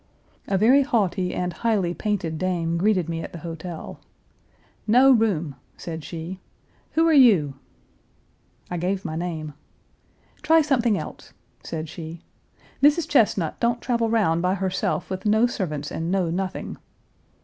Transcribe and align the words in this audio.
A 0.47 0.57
very 0.57 0.81
haughty 0.81 1.31
and 1.31 1.53
highly 1.53 1.93
painted 1.93 2.39
dame 2.39 2.75
greeted 2.79 3.07
me 3.07 3.21
at 3.21 3.33
the 3.33 3.37
hotel. 3.45 3.99
"No 4.87 5.11
room," 5.11 5.57
said 5.77 6.03
she. 6.03 6.39
"Who 6.93 7.07
are 7.07 7.13
you?" 7.13 7.53
I 8.71 8.77
gave 8.77 9.05
my 9.05 9.15
name. 9.15 9.53
"Try 10.41 10.63
something 10.63 10.97
else," 10.97 11.33
said 11.63 11.87
she. 11.87 12.23
"Mrs. 12.81 13.07
Chesnut 13.07 13.59
don't 13.59 13.79
travel 13.79 14.09
round 14.09 14.41
by 14.41 14.55
herself 14.55 15.07
with 15.11 15.27
no 15.27 15.45
servants 15.45 15.91
and 15.91 16.09
no 16.11 16.31
nothing." 16.31 16.77